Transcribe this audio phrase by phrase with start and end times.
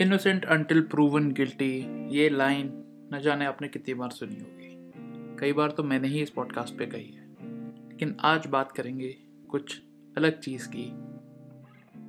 [0.00, 2.84] innocent until proven guilty ये line
[3.14, 4.92] न जाने आपने कितनी बार सुनी होगी।
[5.38, 7.28] कई बार तो मैंने ही इस पॉडकास्ट पे कही है।
[7.88, 9.16] लेकिन आज बात करेंगे
[9.48, 9.82] कुछ
[10.16, 10.84] अलग चीज़ की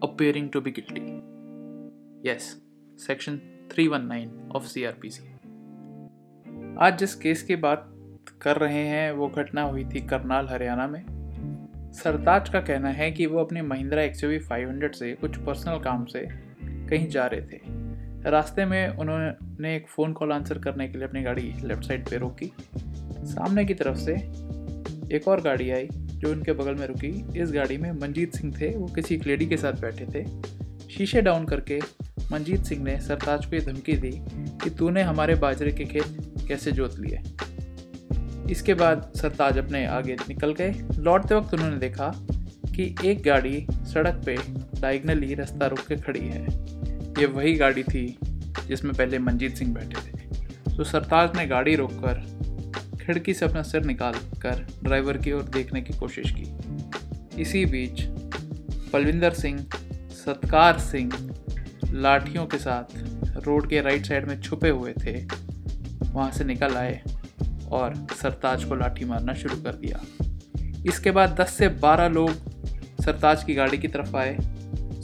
[0.04, 1.18] appearing to be guilty
[2.30, 2.62] yes
[2.98, 3.38] section
[3.76, 5.24] 319 of CrPC
[6.80, 7.92] आज जिस केस की बात
[8.42, 11.05] कर रहे हैं, वो घटना हुई थी करनाल, हरियाणा में।
[11.94, 16.46] सरताज का कहना है कि वो अपने महिंद्रा एक्स फाइव से कुछ पर्सनल काम से
[16.88, 17.74] कहीं जा रहे थे।
[18.26, 22.18] रास्ते में उन्होंने एक फ़ोन कॉल आंसर करने के लिए अपनी गाड़ी लेफ़्ट साइड पे
[22.18, 22.51] रोकी।
[23.26, 24.13] सामने की तरफ़ से
[25.15, 28.70] एक और गाड़ी आई, जो उनके बगल में रुकी। इस गाड़ी में मंजीत सिंह थे।
[28.77, 30.26] वो किसी एक लेडी के साथ बैठे थे।
[30.90, 31.79] शीशे डाउन करके
[32.31, 34.12] मंजीत सिंह ने सरताज को ये धमकी दी
[34.63, 37.21] कि तूने हमारे बाजरे के खेत कैसे जोत लिए।
[38.51, 42.12] इसके बाद सरताज अपने आगे निकल गए। लौटते वक्त उन्होंने देखा
[42.76, 44.37] कि एक गाड़ी सड़क पे
[44.81, 46.74] डायगनली रास्ता रुक के खड़ी है।
[47.20, 48.18] ये वही गाड़ी थी
[48.68, 52.24] जिसमें पहले मंजीत सिंह बैठे थे। तो सरताज ने गाड़ी रोककर
[53.02, 58.02] खिड़की से अपना सिर निकाल कर ड्राइवर की ओर देखने की कोशिश की। इसी बीच
[58.93, 59.60] पलविंदर सिंह,
[60.26, 61.12] सत्कार सिंह
[61.91, 62.98] लाठियों के साथ
[63.46, 65.13] रोड के राइट साइड में छुपे हुए थे,
[66.03, 67.02] वहाँ से निकल आए
[67.72, 70.00] और सरताज को लाठी मारना शुरू कर दिया।
[70.88, 72.31] इसके बाद 10 से 12 लोग
[73.02, 74.38] सरताज की गाड़ी की तरफ़ आए।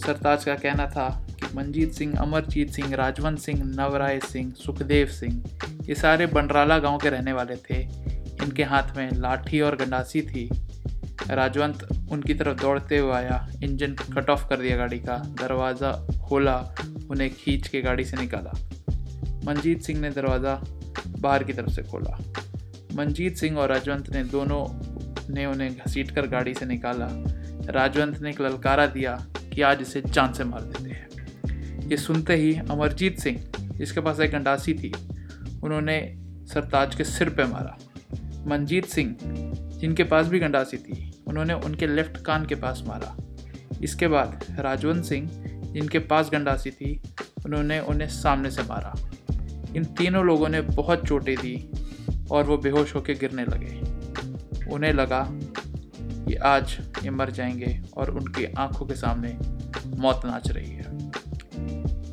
[0.06, 5.44] सरताज का कहना था मंजीत सिंह, अमरजीत सिंह, राजवंत सिंह, नवराय सिंह, सुखदेव सिंह,
[5.90, 7.82] ये सारे बंडराला गाँव के रहने वाले थे।
[8.44, 10.50] इनके हाथ में लाठी और गंडासी थी।
[11.30, 16.76] राजवंत उनकी तरफ़ दौड़ते हुए आया। इंजन कट ऑफ़ कर दिया गाड़ी का। दरवाज़ा खोला,
[17.10, 18.52] उन्हें खींच के गाड़ी से निकाला।
[19.46, 20.62] मंजीत सिंह ने दरवाज़ा
[21.08, 22.18] बाहर की तरफ़ से खोला।
[22.94, 24.66] मंजीत सिंह और राजवंत ने दोनों
[25.34, 27.08] ने उन्हें घसीट कर गाड़ी से निकाला।
[27.70, 30.91] राजवंत ने एक ललकारा दिया कि आज इसे जान से मार देते।
[31.92, 34.94] ये सुनते ही अमरजीत सिंह, जिसके पास एक गंडासी थी,
[35.64, 37.78] उन्होंने सरताज के सिर पे मारा।
[38.48, 39.16] मनजीत सिंह,
[39.78, 43.18] जिनके पास भी गंडासी थी, उन्होंने उनके लेफ़्ट कान के पास मारा।
[43.84, 45.30] इसके बाद राजवंत सिंह,
[45.74, 47.02] जिनके पास गंडासी थी,
[47.46, 48.96] उन्होंने उन्हें सामने से मारा।
[49.76, 51.72] इन तीनों लोगों ने बहुत चोटें दी
[52.32, 53.82] और वो बेहोश होकर गिरने लगे।
[54.72, 55.28] उन्हें लगा
[56.02, 59.38] कि आज ये मर जाएँगे और उनकी आँखों के सामने
[59.98, 61.12] मौत नाच रही है।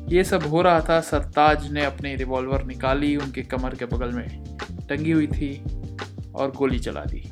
[0.09, 4.57] ये सब हो रहा था, सरताज ने अपनी रिवॉल्वर निकाली उनके कमर के बगल में।
[4.89, 5.63] टंगी हुई थी
[6.35, 7.31] और गोली चला दी।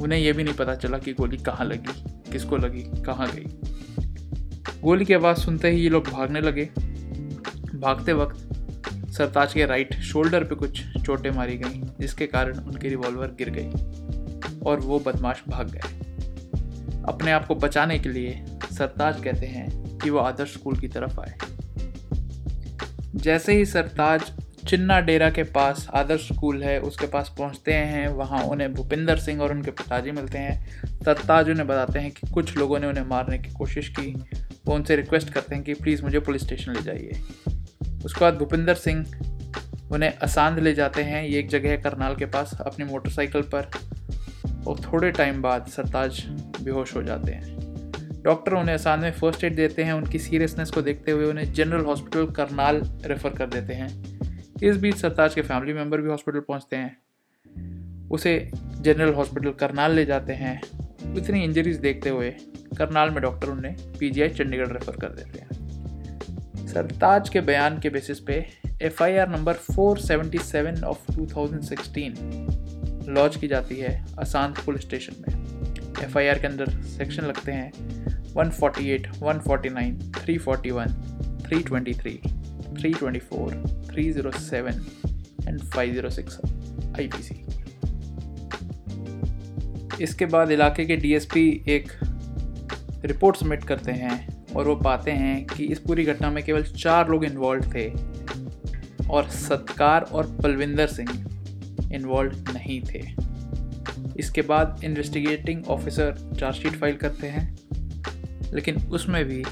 [0.00, 3.46] उन्हें यह भी नहीं पता चला कि गोली कहाँ लगी, किसको लगी, कहाँ गई।
[4.80, 6.64] गोली की आवाज़ सुनते ही ये लोग भागने लगे।
[7.74, 8.48] भागते वक्त
[9.12, 13.70] सरताज के राइट शोल्डर पे कुछ चोटें मारी गई, जिसके कारण उनकी रिवॉल्वर गिर गई
[14.60, 15.98] और वो बदमाश भाग गए।
[17.08, 18.44] अपने आप को बचाने के लिए
[18.78, 21.34] सरताज कहते हैं कि वो आदर्श स्कूल की तरफ़ आए।
[23.14, 24.32] जैसे ही सरताज
[24.68, 29.42] चिन्ना डेरा के पास आदर्श स्कूल है, उसके पास पहुँचते हैं, वहाँ उन्हें भूपिंदर सिंह
[29.42, 33.38] और उनके पिताजी मिलते हैं। सरताज उन्हें बताते हैं कि कुछ लोगों ने उन्हें मारने
[33.38, 34.24] की कोशिश की।
[34.66, 37.20] वो उनसे रिक्वेस्ट करते हैं कि प्लीज़ मुझे पुलिस स्टेशन ले जाइए।
[38.04, 39.06] उसके बाद भूपिंदर सिंह
[39.92, 43.70] उन्हें असांध ले जाते हैं, ये एक जगह है करनाल के पास, अपनी मोटरसाइकिल पर।
[44.66, 46.24] और थोड़े टाइम बाद सरताज
[46.62, 47.67] बेहोश हो जाते हैं।
[48.28, 51.84] डॉक्टर उन्हें आसान में फ़र्स्ट एड देते हैं, उनकी सीरियसनेस को देखते हुए उन्हें जनरल
[51.84, 54.20] हॉस्पिटल करनाल रेफ़र कर देते हैं।
[54.62, 56.98] इस बीच सरताज के फैमिली मेंबर भी हॉस्पिटल पहुँचते हैं।
[58.08, 58.50] उसे
[58.80, 60.60] जनरल हॉस्पिटल करनाल ले जाते हैं।
[61.16, 62.30] इतनी इंजरीज देखते हुए
[62.78, 68.20] करनाल में डॉक्टर उन्हें पीजीआई चंडीगढ़ रेफ़र कर देते हैं। सरताज के बयान के बेसिस
[68.20, 68.46] पे
[68.82, 72.14] एफआईआर नंबर 477 ऑफ़ 2016
[73.08, 75.58] लॉन्च की जाती है असांत पुलिस स्टेशन में।
[76.04, 77.72] एफआईआर के अंदर सेक्शन लगते हैं।
[78.38, 80.92] 148, 149, 341,
[81.48, 82.18] 323,
[82.74, 83.54] 324,
[83.88, 86.38] 307 एंड 506
[86.98, 87.44] आईपीसी
[90.02, 91.92] इसके बाद इलाके के डीएसपी एक
[93.04, 94.26] रिपोर्ट सबमिट करते हैं
[94.56, 97.88] और वो पाते हैं कि इस पूरी घटना में केवल चार लोग इन्वॉल्व थे
[99.08, 101.10] और सत्कार और पलविंदर सिंह
[101.94, 103.02] इन्वॉल्व नहीं थे।
[104.18, 107.57] इसके बाद इन्वेस्टिगेटिंग ऑफिसर चार्जशीट फ़ाइल करते हैं।
[108.54, 109.42] लेकिन उसमें भी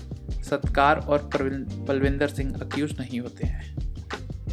[0.42, 3.74] सत्कार और पलविंदर सिंह अक्यूज नहीं होते हैं।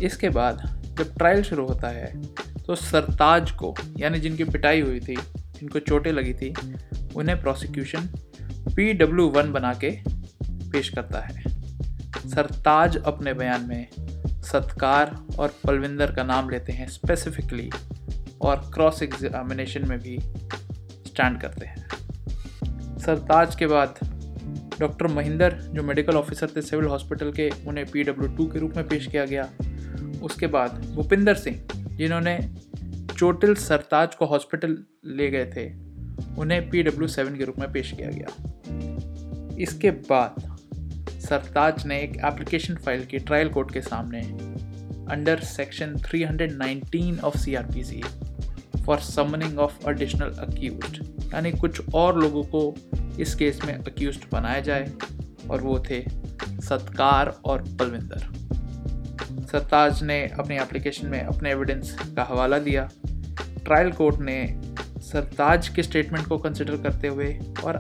[0.02, 0.62] इसके बाद
[0.98, 2.12] जब ट्रायल शुरू होता है
[2.58, 6.54] तो सरताज को, यानी जिनकी पिटाई हुई थी, जिनको चोटें लगी थी,
[7.16, 8.10] उन्हें प्रोसिक्यूशन
[8.68, 9.90] पी डब्ल्यू वन बना के
[10.72, 11.44] पेश करता है।
[12.26, 13.88] सरताज अपने बयान में
[14.44, 17.70] सत्कार और पलविंदर का नाम लेते हैं स्पेसिफिकली
[18.42, 21.88] और क्रॉस एग्जामिनेशन में भी स्टैंड करते हैं।
[22.98, 24.00] सरताज के बाद
[24.80, 29.08] डॉक्टर महिंदर, जो मेडिकल ऑफिसर थे सिविल हॉस्पिटल के, उन्हें पी के रूप में पेश
[29.08, 29.50] किया गया।
[30.24, 32.56] उसके बाद भूपिंदर सिंह, जिन्होंने
[33.18, 35.70] चोटिल सरताज को हॉस्पिटल ले गए थे,
[36.38, 40.58] उन्हें पी डब्ल्यू सेवन के रूप में पेश किया गया। इसके बाद
[41.20, 44.22] सरताज ने एक एप्लीकेशन फ़ाइल की ट्रायल कोर्ट के सामने,
[45.14, 48.04] under section 319 of CrPC
[48.86, 51.00] for summoning of additional accused
[51.34, 52.76] यानी कुछ और लोगों को
[53.20, 54.92] इस केस में अक्यूज बनाया जाए,
[55.50, 56.04] और वो थे
[56.62, 58.28] सत्कार और पलविंदर
[59.52, 62.90] सरताज ने अपनी एप्लीकेशन में अपने एविडेंस का हवाला दिया।
[63.66, 64.62] ट्रायल कोर्ट ने
[65.00, 67.78] सरताज के स्टेटमेंट को कंसिडर करते हुए और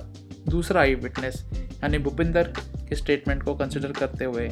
[0.49, 2.53] दूसरा आई विटनेस यानी भूपिंदर
[2.89, 4.49] के स्टेटमेंट को कंसिडर करते हुए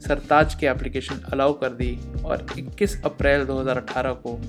[0.00, 4.40] सरताज की एप्लीकेशन अलाउ कर दी और 21 अप्रैल 2018 को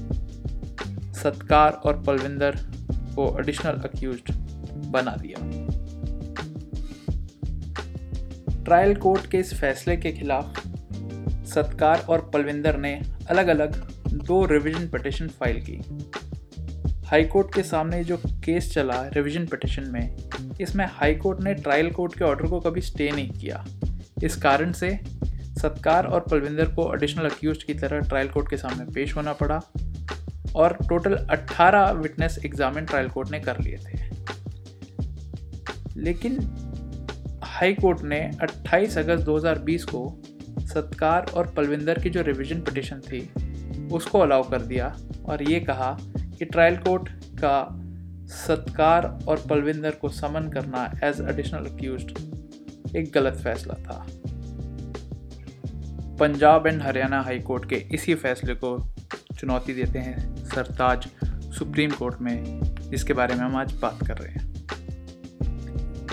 [1.21, 2.55] सत्कार और पलविंदर
[3.15, 4.31] को एडिशनल अक्यूज
[4.87, 5.37] बना दिया।
[8.63, 10.59] ट्रायल कोर्ट के इस फैसले के खिलाफ
[11.47, 12.93] सत्कार और पलविंदर ने
[13.29, 13.75] अलग अलग
[14.25, 15.77] दो रिवीजन पटिशन फ़ाइल की।
[17.07, 20.15] हाई कोर्ट के सामने जो केस चला रिवीजन पटिशन में,
[20.61, 23.65] इसमें हाई कोर्ट ने ट्रायल कोर्ट के ऑर्डर को कभी स्टे नहीं किया।
[24.23, 24.99] इस कारण से
[25.61, 29.61] सत्कार और पलविंदर को एडिशनल अक्यूज की तरह ट्रायल कोर्ट के सामने पेश होना पड़ा।
[30.55, 34.09] और total 18 witness examine trial court ने कर लिए थे।
[35.97, 36.39] लेकिन
[37.43, 40.21] हाई कोर्ट ने 28 अगस्त 2020 को
[40.59, 43.31] सत्कार और पलविंदर की जो रिवीजन पिटिशन थी,
[43.91, 47.09] उसको अलाउ कर दिया और ये कहा कि ट्रायल कोर्ट
[47.43, 47.67] का
[48.27, 52.01] सत्कार और पलविंदर को समन करना एज एडिशनल अक्यूज
[52.95, 54.05] एक गलत फैसला था।
[56.19, 58.93] Punjab and Haryana high court के इसी फैसले को
[59.39, 61.07] चुनौती देते हैं सरताज
[61.57, 62.61] सुप्रीम कोर्ट में
[62.91, 64.47] जिसके बारे में हम आज बात कर रहे हैं।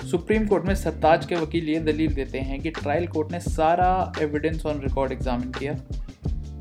[0.06, 4.12] सुप्रीम कोर्ट में सरताज के वकील ये दलील देते हैं कि ट्रायल कोर्ट ने सारा
[4.23, 5.73] एविडेंस ऑन रिकॉर्ड एग्जामिन किया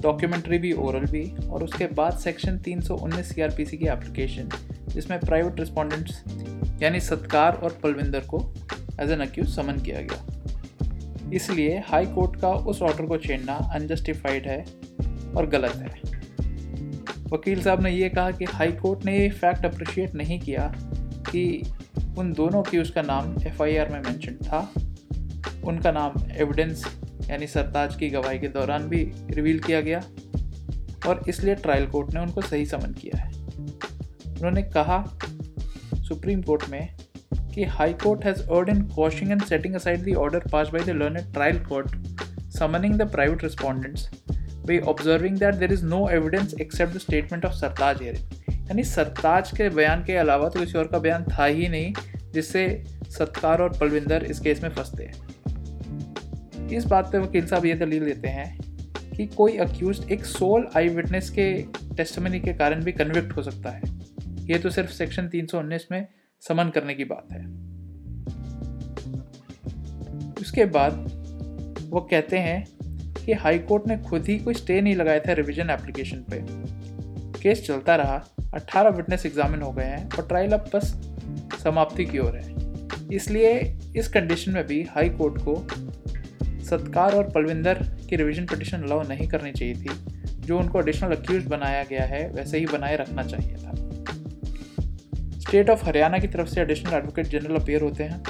[0.01, 4.49] डॉक्यूमेंट्री भी ओरल भी, और उसके बाद सेक्शन 319 सीआरपीसी की एप्लीकेशन
[4.87, 6.23] जिसमें प्राइवेट रिस्पोंडेंट्स
[6.81, 8.39] यानी सत्कार और पलविंदर को
[9.01, 14.47] एज एन अक्यूज समन किया गया। इसलिए हाई कोर्ट का उस ऑर्डर को छेड़ना अनजस्टिफाइड
[14.47, 14.63] है
[15.37, 16.14] और गलत है।
[17.31, 20.73] वकील साहब ने यह कहा कि हाई कोर्ट ने ये फैक्ट अप्रिशिएट नहीं किया
[21.29, 21.71] कि
[22.17, 24.59] उन दोनों की उसका नाम एफआईआर में मैंशन था।
[25.67, 26.85] उनका नाम एविडेंस
[27.29, 30.03] यानी सरताज की गवाही के दौरान भी रिवील किया गया
[31.07, 33.31] और इसलिए ट्रायल कोर्ट ने उनको सही समन किया है।
[34.29, 35.03] उन्होंने कहा
[36.07, 36.95] सुप्रीम कोर्ट में
[37.53, 40.95] कि high court has erred in quashing and setting aside the order pass by the
[41.01, 41.95] learned trial court
[42.51, 44.09] summoning the private respondents
[44.65, 48.23] by observing that there is no evidence except the statement of Sartaj hearing.
[48.49, 51.93] यानी सरताज के बयान के अलावा तो किसी और का बयान था ही नहीं,
[52.33, 57.73] जिससे सत्कार और पलविंदर इस केस में फंसते हैं। इस बात पे वकील साहब ये
[57.73, 58.59] दलील देते हैं
[59.17, 61.65] कि कोई अक्यूज एक सोल आई विटनेस के
[61.97, 63.81] टेस्टमनी के कारण भी कन्विक्ट हो सकता है।
[64.41, 66.07] ये तो सिर्फ़ सेक्शन 319 में
[66.41, 67.45] समन करने की बात है।
[70.41, 70.93] उसके बाद
[71.89, 72.74] वो कहते हैं
[73.25, 76.45] कि हाई कोर्ट ने खुद ही कोई स्टे नहीं लगाया था रिवीजन एप्लीकेशन पे।
[77.41, 81.11] केस चलता रहा 18 विटनेस एग्जामिन हो गए हैं और ट्रायल अब बस
[81.63, 82.55] समाप्ति की ओर है।
[83.13, 85.67] इसलिए इस कंडीशन में भी हाई कोर्ट को
[86.63, 87.73] सत्कार और पलविंदर
[88.09, 89.89] की रिवीजन पिटिशन अलाउ नहीं करनी चाहिए थी।
[90.39, 93.71] जो उनको एडिशनल अक्यूज बनाया गया है, वैसे ही बनाए रखना चाहिए था।
[95.39, 98.23] स्टेट ऑफ़ हरियाणा की तरफ़ से एडिशनल एडवोकेट जनरल अपेयर होते हैं।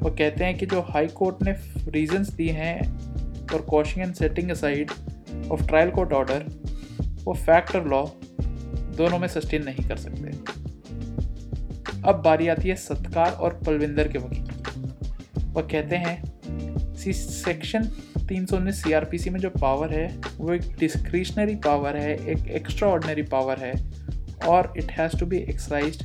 [0.00, 1.52] वो कहते हैं कि जो हाई कोर्ट ने
[1.90, 3.09] रीजंस दिए हैं
[3.50, 4.90] for quashing and setting aside
[5.52, 6.44] of trial court order
[7.24, 8.04] वो फैक्ट और लॉ
[8.96, 10.30] दोनों में सस्टेन नहीं कर सकते।
[12.08, 14.48] अब बारी आती है सत्कार और पलविंदर के वकील
[15.46, 17.84] वह कहते हैं, सी सेक्शन
[18.28, 20.06] तीन सौ उन्नीस सी आर पी सी में जो पावर है,
[20.38, 23.72] वो एक डिस्क्रिशनरी पावर है, एक एक्स्ट्रा ऑर्डनरी पावर है
[24.48, 26.02] और it has to be exercise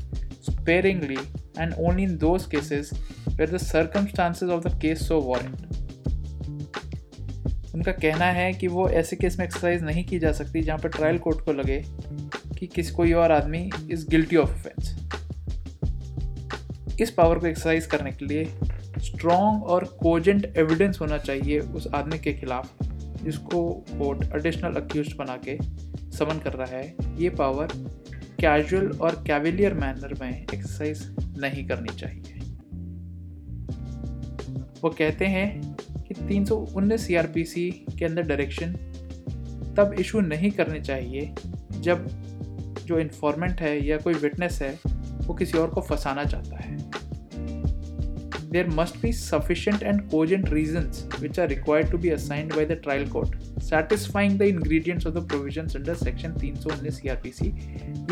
[0.49, 1.17] sparingly
[1.59, 2.91] and only in those cases
[3.29, 5.84] where the circumstances of the case so warrant
[7.75, 10.89] उनका कहना है कि वो ऐसे केस में एक्सरसाइज नहीं की जा सकती जहाँ पर
[10.89, 11.83] ट्रायल कोर्ट को लगे
[12.59, 14.99] कि किस, कोई और आदमी इज़ गिल्टी ऑफ़ ऑफेंस
[17.01, 18.45] इस पावर को एक्सरसाइज करने के लिए
[18.99, 22.71] स्ट्रॉन्ग और कोजेंट एविडेंस होना चाहिए उस आदमी के खिलाफ,
[23.23, 25.57] जिसको कोर्ट एडिशनल अक्यूज बना के
[26.17, 27.67] समन कर रहा है। ये पावर
[28.41, 32.39] कैजुअल और कैविलियर मैनर में एक्सरसाइज नहीं करनी चाहिए।
[34.83, 35.74] वो कहते हैं
[36.19, 37.07] तीन सौ उन्नीस
[37.51, 37.69] सी
[37.99, 38.73] के अंदर डायरेक्शन
[39.77, 41.33] तब इशू नहीं करने चाहिए
[41.81, 42.07] जब
[42.85, 44.79] जो इन्फॉर्मेंट है या कोई विटनेस है,
[45.27, 46.73] वो किसी और को फंसाना चाहता है।
[48.51, 50.91] There must be sufficient and cogent reason
[51.21, 55.27] which are required to be assigned by the trial court satisfying the ingredients of the
[55.27, 57.47] provision under section तीन सौ उन्नीस सी आर पी सी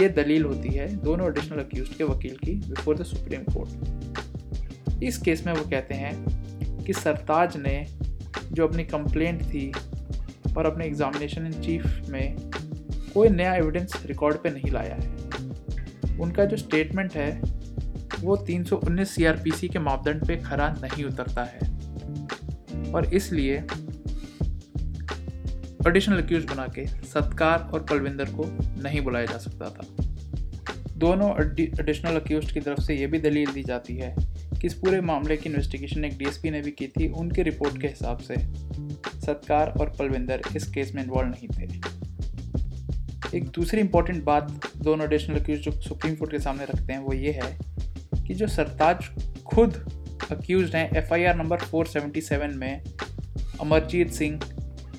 [0.02, 5.18] ये दलील होती है दोनों एडिशनल अक्यूज के वकील की बिफोर द सुप्रीम कोर्ट इस
[5.18, 6.43] केस में वो कहते हैं
[6.86, 7.88] कि सरताज ने
[8.52, 9.74] जो अपनी कंप्लेंट थी
[10.58, 12.52] और अपने एग्जामिनेशन इन चीफ में
[13.14, 15.14] कोई नया एविडेंस रिकॉर्ड पे नहीं लाया है।
[16.20, 17.42] उनका जो स्टेटमेंट है,
[18.20, 21.60] वो 319 सीआरपीसी के मापदंड पे खरा नहीं उतरता है।
[22.94, 23.64] और इसलिए
[25.88, 28.44] एडिशनल अक्यूज बना के सत्कार और पलविंदर को
[28.84, 29.88] नहीं बुलाया जा सकता था।
[30.98, 31.32] दोनों
[31.80, 34.33] एडिशनल अक्यूज की तरफ़ से ये भी दलील दी जाती है
[34.64, 37.88] कि इस पूरे मामले की इन्वेस्टिगेशन एक डीएसपी ने भी की थी उनकी रिपोर्ट के
[37.88, 38.36] हिसाब से।
[39.22, 45.40] सत्कार और पलविंदर इस केस में इन्वॉल्व नहीं थे। एक दूसरी इंपॉर्टेंट बात दोनों एडिशनल
[45.40, 47.58] अक्यूज जो सुप्रीम कोर्ट के सामने रखते हैं वो ये है
[48.28, 49.10] कि जो सरताज
[49.46, 49.74] खुद
[50.32, 52.84] अक्यूज हैं एफआईआर नंबर 477 में
[53.62, 54.40] अमरजीत सिंह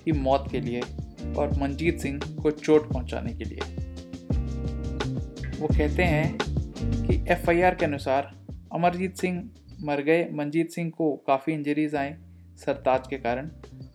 [0.04, 0.80] की मौत के लिए
[1.38, 3.60] और मनजीत सिंह को चोट पहुँचाने के लिए।
[5.60, 8.32] वो कहते हैं कि एफआईआर के अनुसार
[8.74, 9.42] अमरजीत सिंह
[9.82, 12.16] मर गए। मंजीत सिंह को काफ़ी इंजरीज आए
[12.56, 13.48] सरताज के कारण।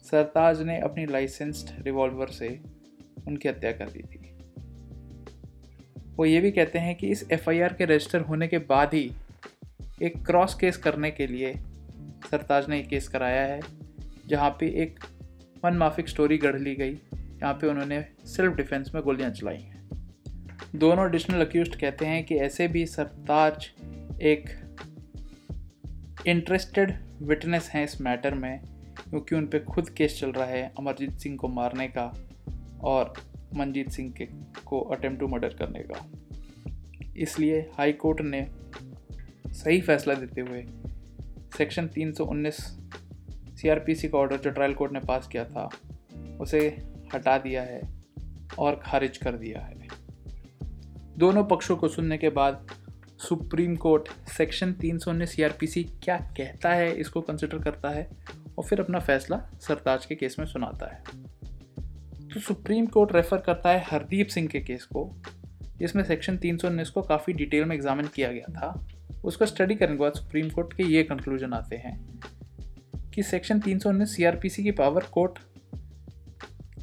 [0.04, 2.48] सरताज ने अपनी लाइसेंस्ड रिवॉल्वर से
[3.28, 4.18] उनकी हत्या कर दी थी।
[6.16, 9.12] वो ये भी कहते हैं कि इस एफआईआर के रजिस्टर होने के बाद ही
[10.02, 11.54] एक क्रॉस केस करने के लिए
[12.32, 13.60] सरताज ने एक केस कराया है,
[14.28, 15.00] जहाँ पे एक
[15.64, 19.78] वन माफिक स्टोरी गढ़ ली गई, जहाँ पे उन्होंने सेल्फ डिफेंस में गोलियाँ चलाई हैं।
[20.76, 23.70] दोनों एडिशनल अक्यूज कहते हैं कि ऐसे भी सरताज
[24.22, 24.50] एक
[26.28, 28.60] इंटरेस्टेड विटनेस हैं इस मैटर में,
[29.10, 32.14] क्योंकि उन पर खुद केस चल रहा है अमरजीत सिंह को मारने का
[32.84, 33.14] और
[33.56, 34.26] मनजीत सिंह के
[34.66, 36.06] को अटेम्प्ट टू मर्डर करने का।
[37.18, 38.48] इसलिए हाई कोर्ट ने
[39.54, 40.66] सही फैसला देते हुए
[41.58, 42.60] सेक्शन 319
[43.58, 45.70] सीआरपीसी का ऑर्डर जो ट्रायल कोर्ट ने पास किया था,
[46.42, 46.68] उसे
[47.14, 47.82] हटा दिया है
[48.60, 49.88] और खारिज कर दिया है।
[51.18, 52.68] दोनों पक्षों को सुनने के बाद
[53.20, 58.08] सुप्रीम कोर्ट सेक्शन 319 सीआरपीसी क्या कहता है, इसको कंसिडर करता है
[58.58, 61.04] और फिर अपना फैसला सरताज के केस में सुनाता है।
[62.30, 65.04] तो सुप्रीम कोर्ट रेफर करता है हरदीप सिंह के केस को,
[65.78, 68.88] जिसमें सेक्शन तीन सौ उन्नीस को काफ़ी डिटेल में एग्जामिन किया गया था।
[69.24, 71.98] उसको स्टडी करने के बाद सुप्रीम कोर्ट के ये कंक्लूजन आते हैं
[73.14, 75.40] कि सेक्शन तीन सौ उन्नीस सी की पावर कोर्ट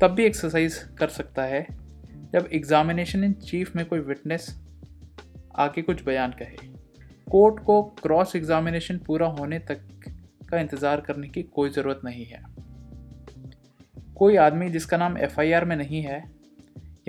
[0.01, 1.67] तब भी एक्सरसाइज कर सकता है
[2.33, 4.49] जब एग्जामिनेशन इन चीफ में कोई विटनेस
[5.57, 6.69] आके कुछ बयान कहे।
[7.31, 9.81] कोर्ट को क्रॉस एग्जामिनेशन पूरा होने तक
[10.51, 12.43] का इंतज़ार करने की कोई ज़रूरत नहीं है।
[14.17, 16.23] कोई आदमी जिसका नाम एफआईआर में नहीं है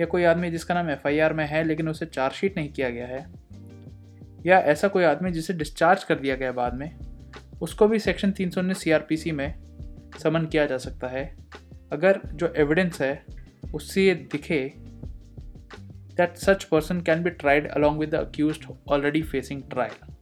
[0.00, 3.26] या कोई आदमी जिसका नाम एफआईआर में है लेकिन उसे चार्जशीट नहीं किया गया है
[4.46, 6.90] या ऐसा कोई आदमी जिसे डिस्चार्ज कर दिया गया बाद में,
[7.62, 9.54] उसको भी सेक्शन तीन सौ उन्नीस सी में
[10.18, 11.24] समन किया जा सकता है।
[11.92, 13.24] अगर जो एविडेंस है,
[13.74, 14.60] उससे ये दिखे
[16.18, 18.58] that such person can be tried along with the accused
[18.88, 20.14] already facing trial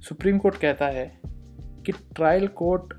[0.00, 1.20] supreme court कहता है
[1.86, 2.94] कि trial court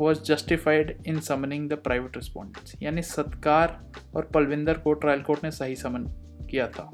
[0.00, 5.50] was justified in summoning the private respondents यानी सत्कार और पलविंदर को ट्रायल कोर्ट ने
[5.50, 6.04] सही समन
[6.50, 6.90] किया था।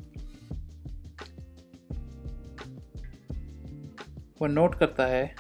[4.43, 5.35] वह नोट करता है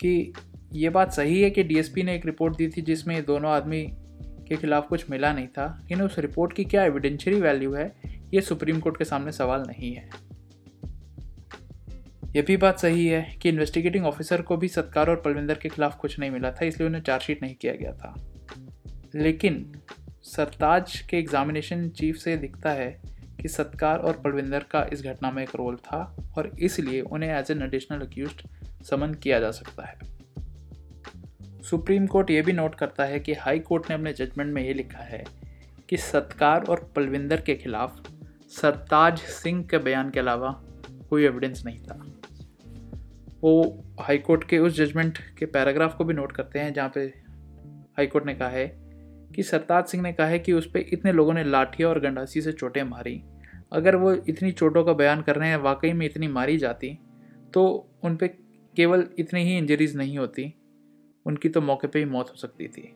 [0.00, 0.32] कि
[0.72, 3.92] ये बात सही है कि डीएसपी ने एक रिपोर्ट दी थी जिसमें दोनों आदमी
[4.50, 7.92] के खिलाफ कुछ मिला नहीं था लेकिन उस रिपोर्ट की क्या एविडेंशरी वैल्यू है,
[8.34, 10.08] ये सुप्रीम कोर्ट के सामने सवाल नहीं है।
[12.36, 15.96] यह भी बात सही है कि इन्वेस्टिगेटिंग ऑफिसर को भी सत्कार और पलविंदर के खिलाफ
[15.96, 18.14] कुछ नहीं मिला था, इसलिए उन्हें चार्जशीट नहीं किया गया था।
[19.14, 19.72] लेकिन
[20.24, 22.90] सरताज के एग्जामिनेशन चीफ से दिखता है
[23.40, 27.50] कि सत्कार और पलविंदर का इस घटना में एक रोल था, और इसलिए उन्हें as
[27.50, 28.42] an additional accused
[28.90, 29.98] summon किया जा सकता है।
[31.70, 34.72] सुप्रीम कोर्ट ये भी नोट करता है कि हाई कोर्ट ने अपने जजमेंट में ये
[34.74, 35.22] लिखा है
[35.88, 38.00] कि सत्कार और पलविंदर के खिलाफ
[38.50, 40.50] सरताज सिंह के बयान के अलावा
[41.10, 41.94] कोई एविडेंस नहीं था।
[43.42, 47.00] वो हाई कोर्ट के उस जजमेंट के पैराग्राफ को भी नोट करते हैं जहाँ पे
[47.00, 48.66] हाई कोर्ट ने कहा है
[49.36, 52.42] कि सरताज सिंह ने कहा है कि उस पर इतने लोगों ने लाठियाँ और गंडासी
[52.42, 53.22] से चोटें मारी।
[53.72, 56.98] अगर वो इतनी चोटों का बयान कर रहे हैं, वाकई में इतनी मारी जाती
[57.54, 57.66] तो
[58.04, 58.26] उन पर
[58.74, 60.54] केवल इतनी ही इंजरीज नहीं होती।
[61.26, 62.92] उनकी तो मौके पे ही मौत हो सकती थी।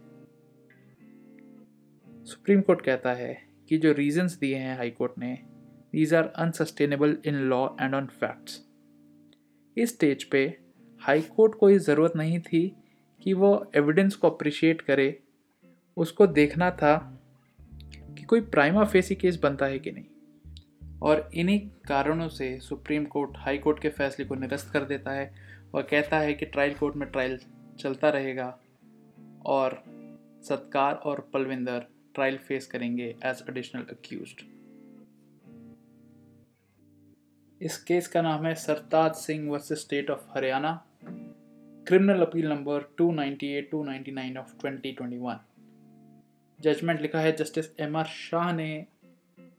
[2.26, 3.36] सुप्रीम कोर्ट कहता है
[3.68, 5.34] कि जो रीजंस दिए हैं हाई कोर्ट ने
[5.92, 8.60] these are unsustainable in law and on facts
[9.76, 10.44] इस स्टेज पे
[11.00, 12.66] हाई कोर्ट को ये ज़रूरत नहीं थी
[13.22, 15.06] कि वो एविडेंस को अप्रिशिएट करे।
[15.96, 16.96] उसको देखना था
[18.18, 23.36] कि कोई प्राइमा फेसी केस बनता है कि नहीं। और इन्हीं कारणों से सुप्रीम कोर्ट
[23.36, 25.32] हाई कोर्ट के फैसले को निरस्त कर देता है
[25.74, 27.38] और कहता है कि ट्रायल कोर्ट में ट्रायल
[27.78, 28.58] चलता रहेगा
[29.46, 29.84] और
[30.42, 34.34] सत्कार और पलविंदर ट्रायल फेस करेंगे एज एडिशनल अक्यूज
[37.62, 40.86] इस केस का नाम है Sartaj Singh versus state of Haryana.
[41.88, 45.38] Criminal appeal number 298 299 of 2021
[46.60, 48.86] judgment लिखा है जस्टिस एम आर शाह ने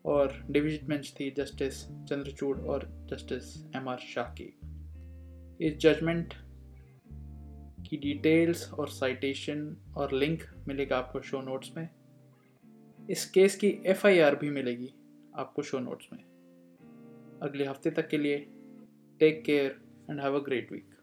[0.06, 4.60] और डिविजन बेंच थी जस्टिस चंद्रचूड़ और जस्टिस एम आर शाह की।
[5.66, 6.34] इस जजमेंट
[7.90, 11.90] की डिटेल्स और साइटेशन और लिंक मिलेगा आपको शो नोट्स में।
[13.10, 14.94] इस केस की एफआईआर भी मिलेगी
[15.36, 16.24] आपको शो नोट्स में।
[17.42, 18.38] अगले हफ़्ते तक के लिए
[19.20, 20.95] take care and have a great week